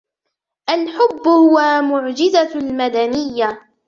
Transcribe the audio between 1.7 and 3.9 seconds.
معجزة المدنيّة.